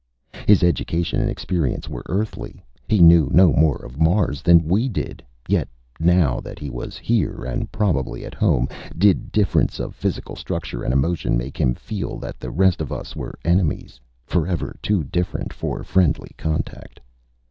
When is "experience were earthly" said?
1.29-2.65